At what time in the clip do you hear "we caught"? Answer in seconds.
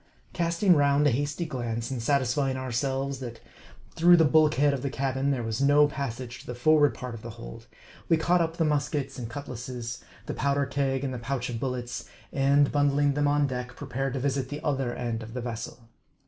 8.09-8.41